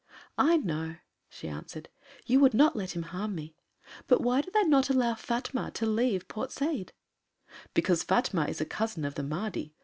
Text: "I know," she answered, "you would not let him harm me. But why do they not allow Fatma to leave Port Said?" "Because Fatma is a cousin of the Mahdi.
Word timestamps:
"I 0.39 0.57
know," 0.57 0.95
she 1.29 1.47
answered, 1.47 1.87
"you 2.25 2.39
would 2.39 2.55
not 2.55 2.75
let 2.75 2.95
him 2.95 3.03
harm 3.13 3.35
me. 3.35 3.53
But 4.07 4.21
why 4.21 4.41
do 4.41 4.49
they 4.51 4.63
not 4.63 4.89
allow 4.89 5.13
Fatma 5.13 5.69
to 5.75 5.85
leave 5.85 6.27
Port 6.27 6.51
Said?" 6.51 6.91
"Because 7.75 8.01
Fatma 8.01 8.45
is 8.45 8.59
a 8.59 8.65
cousin 8.65 9.05
of 9.05 9.13
the 9.13 9.21
Mahdi. 9.21 9.75